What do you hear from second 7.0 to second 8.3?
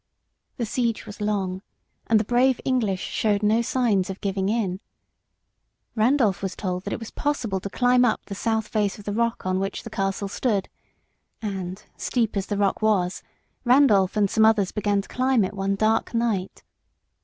possible to climb up